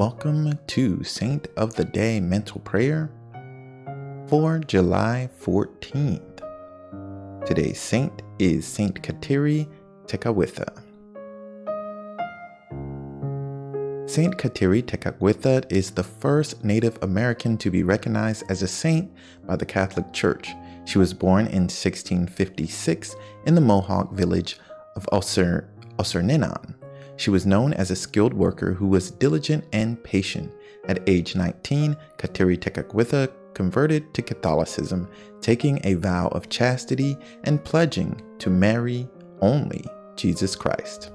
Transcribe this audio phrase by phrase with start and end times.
[0.00, 3.10] welcome to Saint of the Day Mental Prayer
[4.28, 6.40] for July 14th.
[7.44, 9.68] Today's saint is Saint Kateri
[10.06, 10.74] Tekakwitha.
[14.08, 19.12] Saint Kateri Tekakwitha is the first Native American to be recognized as a saint
[19.46, 20.48] by the Catholic Church.
[20.86, 24.58] She was born in 1656 in the Mohawk village
[24.96, 25.66] of Osir.
[27.20, 30.54] She was known as a skilled worker who was diligent and patient.
[30.88, 35.06] At age 19, Kateri Tekakwitha converted to Catholicism,
[35.42, 39.06] taking a vow of chastity and pledging to marry
[39.42, 39.84] only
[40.16, 41.10] Jesus Christ.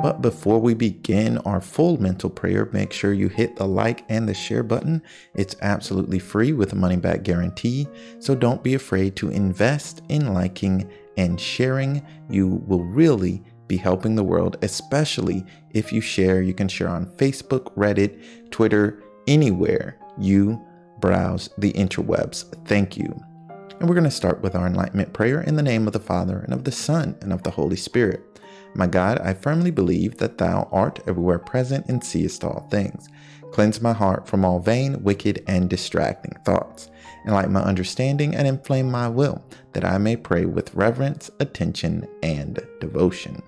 [0.00, 4.28] But before we begin our full mental prayer, make sure you hit the like and
[4.28, 5.02] the share button.
[5.34, 7.88] It's absolutely free with a money back guarantee,
[8.20, 12.06] so don't be afraid to invest in liking and sharing.
[12.30, 16.42] You will really be helping the world, especially if you share.
[16.42, 20.60] You can share on Facebook, Reddit, Twitter, anywhere you
[21.00, 22.44] browse the interwebs.
[22.66, 23.14] Thank you.
[23.78, 26.40] And we're going to start with our enlightenment prayer in the name of the Father,
[26.40, 28.40] and of the Son, and of the Holy Spirit.
[28.74, 33.08] My God, I firmly believe that Thou art everywhere present and seest all things.
[33.52, 36.90] Cleanse my heart from all vain, wicked, and distracting thoughts.
[37.26, 42.60] Enlighten my understanding and inflame my will, that I may pray with reverence, attention, and
[42.80, 43.42] devotion.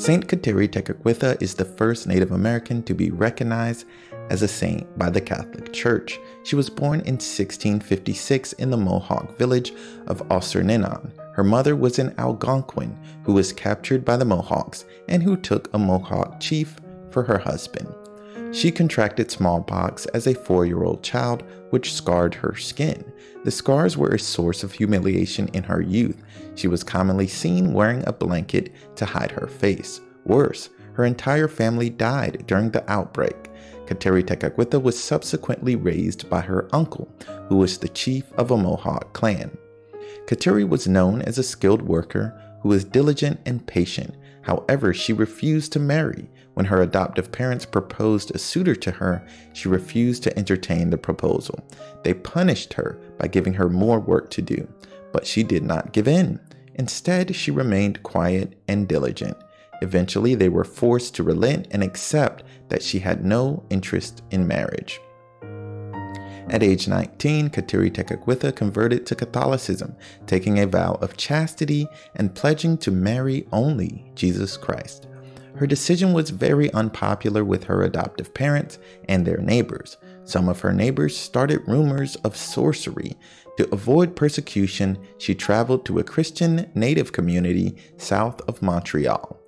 [0.00, 3.84] Saint Kateri Tekakwitha is the first Native American to be recognized
[4.30, 6.18] as a saint by the Catholic Church.
[6.42, 9.74] She was born in 1656 in the Mohawk village
[10.06, 11.12] of Ossernenon.
[11.34, 15.78] Her mother was an Algonquin who was captured by the Mohawks and who took a
[15.78, 16.76] Mohawk chief
[17.10, 17.94] for her husband.
[18.52, 23.04] She contracted smallpox as a four year old child, which scarred her skin.
[23.44, 26.22] The scars were a source of humiliation in her youth.
[26.56, 30.00] She was commonly seen wearing a blanket to hide her face.
[30.24, 33.36] Worse, her entire family died during the outbreak.
[33.86, 37.08] Kateri Tekakwitha was subsequently raised by her uncle,
[37.48, 39.56] who was the chief of a Mohawk clan.
[40.26, 44.16] Kateri was known as a skilled worker who was diligent and patient.
[44.42, 46.28] However, she refused to marry.
[46.60, 51.66] When her adoptive parents proposed a suitor to her, she refused to entertain the proposal.
[52.02, 54.68] They punished her by giving her more work to do,
[55.10, 56.38] but she did not give in.
[56.74, 59.38] Instead, she remained quiet and diligent.
[59.80, 65.00] Eventually, they were forced to relent and accept that she had no interest in marriage.
[66.50, 69.96] At age 19, Kateri Tekakwitha converted to Catholicism,
[70.26, 75.06] taking a vow of chastity and pledging to marry only Jesus Christ.
[75.56, 78.78] Her decision was very unpopular with her adoptive parents
[79.08, 79.96] and their neighbors.
[80.24, 83.16] Some of her neighbors started rumors of sorcery.
[83.56, 89.38] To avoid persecution, she traveled to a Christian native community south of Montreal.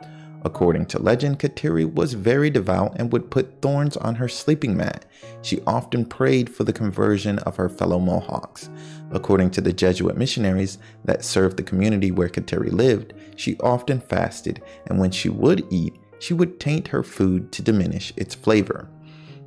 [0.45, 5.05] According to legend, Kateri was very devout and would put thorns on her sleeping mat.
[5.43, 8.69] She often prayed for the conversion of her fellow Mohawks.
[9.13, 14.63] According to the Jesuit missionaries that served the community where Kateri lived, she often fasted,
[14.87, 18.89] and when she would eat, she would taint her food to diminish its flavor.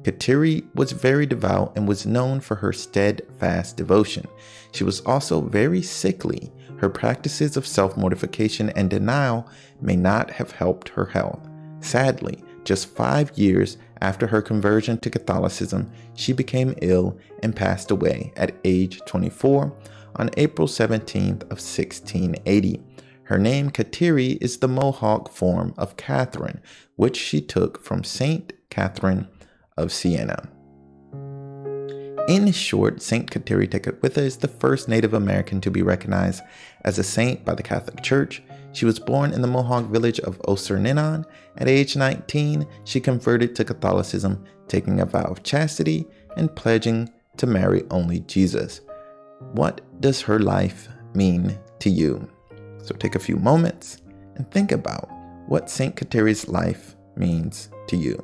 [0.03, 4.27] Kateri was very devout and was known for her steadfast devotion.
[4.71, 6.51] She was also very sickly.
[6.77, 9.47] Her practices of self mortification and denial
[9.81, 11.47] may not have helped her health.
[11.79, 18.33] Sadly, just five years after her conversion to Catholicism, she became ill and passed away
[18.35, 19.73] at age 24
[20.17, 22.81] on April 17th of 1680.
[23.23, 26.61] Her name Kateri is the Mohawk form of Catherine,
[26.95, 29.27] which she took from Saint Catherine
[29.77, 30.49] of Siena.
[32.27, 36.41] In short, Saint Kateri Tekakwitha is the first Native American to be recognized
[36.83, 38.41] as a saint by the Catholic Church.
[38.71, 41.25] She was born in the Mohawk village of Ossernenon.
[41.57, 47.45] At age 19, she converted to Catholicism, taking a vow of chastity and pledging to
[47.45, 48.81] marry only Jesus.
[49.51, 52.27] What does her life mean to you?
[52.81, 54.01] So take a few moments
[54.35, 55.11] and think about
[55.45, 58.19] what Saint Kateri's life means to you.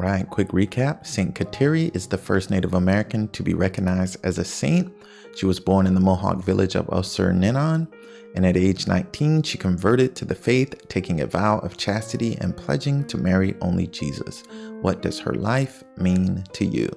[0.00, 1.06] Right, quick recap.
[1.06, 4.90] Saint Kateri is the first Native American to be recognized as a saint.
[5.36, 7.86] She was born in the Mohawk village of Ossernenon,
[8.34, 12.56] and at age 19, she converted to the faith, taking a vow of chastity and
[12.56, 14.42] pledging to marry only Jesus.
[14.80, 16.88] What does her life mean to you?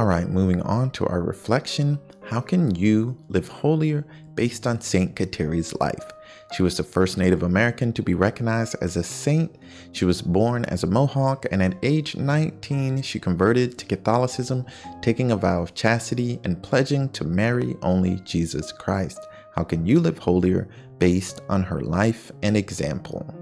[0.00, 1.98] All right, moving on to our reflection.
[2.24, 6.10] How can you live holier based on Saint Kateri's life?
[6.54, 9.54] She was the first Native American to be recognized as a saint.
[9.92, 14.64] She was born as a Mohawk, and at age 19, she converted to Catholicism,
[15.02, 19.20] taking a vow of chastity and pledging to marry only Jesus Christ.
[19.54, 23.39] How can you live holier based on her life and example?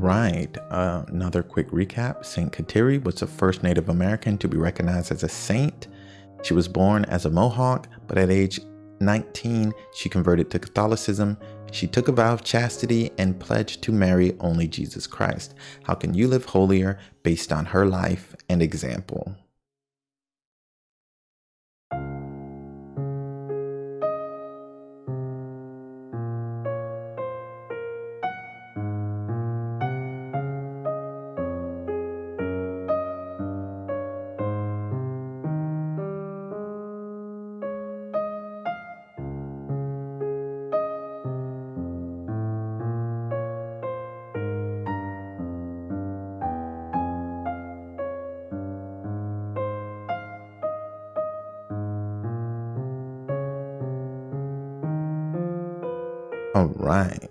[0.00, 2.24] Right, uh, another quick recap.
[2.24, 5.88] Saint Kateri was the first Native American to be recognized as a saint.
[6.42, 8.60] She was born as a Mohawk, but at age
[9.00, 11.36] 19, she converted to Catholicism.
[11.72, 15.54] She took a vow of chastity and pledged to marry only Jesus Christ.
[15.84, 19.36] How can you live holier based on her life and example?
[56.54, 57.30] All right.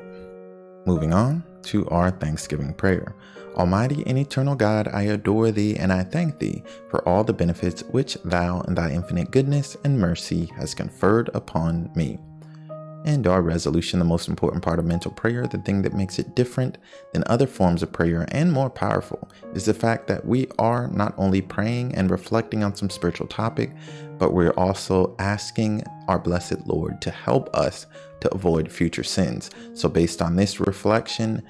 [0.85, 3.15] Moving on to our Thanksgiving prayer.
[3.55, 7.83] Almighty and eternal God, I adore thee and I thank thee for all the benefits
[7.91, 12.17] which thou and thy infinite goodness and mercy has conferred upon me.
[13.05, 16.35] And our resolution, the most important part of mental prayer, the thing that makes it
[16.35, 16.77] different
[17.13, 21.13] than other forms of prayer and more powerful, is the fact that we are not
[21.17, 23.71] only praying and reflecting on some spiritual topic,
[24.17, 27.85] but we're also asking our blessed Lord to help us
[28.19, 29.49] to avoid future sins.
[29.73, 31.41] So, based on this reflection,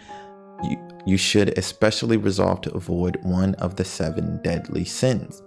[0.63, 5.41] you, you should especially resolve to avoid one of the seven deadly sins.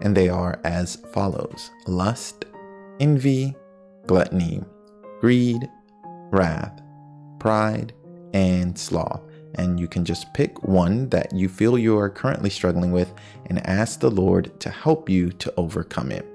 [0.00, 2.46] And they are as follows lust,
[3.00, 3.54] envy,
[4.06, 4.62] gluttony,
[5.22, 5.70] greed,
[6.32, 6.82] wrath,
[7.38, 7.94] pride,
[8.34, 9.22] and sloth.
[9.54, 13.14] And you can just pick one that you feel you are currently struggling with
[13.46, 16.26] and ask the Lord to help you to overcome it.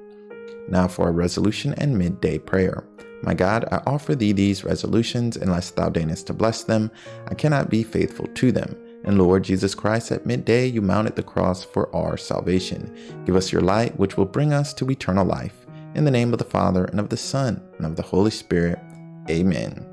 [0.70, 2.88] Now for a resolution and midday prayer.
[3.24, 6.90] My God, I offer thee these resolutions, unless thou deignest to bless them,
[7.28, 8.74] I cannot be faithful to them.
[9.04, 12.96] And Lord Jesus Christ, at midday you mounted the cross for our salvation.
[13.26, 15.67] Give us your light, which will bring us to eternal life.
[15.98, 18.78] In the name of the Father, and of the Son, and of the Holy Spirit.
[19.32, 19.84] Amen.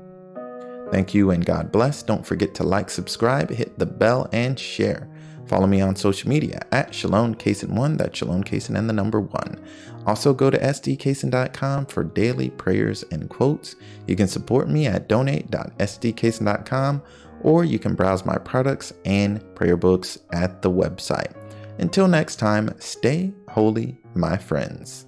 [0.91, 2.03] Thank you and God bless.
[2.03, 5.09] Don't forget to like, subscribe, hit the bell, and share.
[5.47, 9.59] Follow me on social media at Shalom Kaysen1, that's Shalom Kaysen and the number one.
[10.05, 13.75] Also go to sdkaysen.com for daily prayers and quotes.
[14.07, 17.01] You can support me at donate.sdkaysen.com
[17.41, 21.33] or you can browse my products and prayer books at the website.
[21.79, 25.07] Until next time, stay holy, my friends.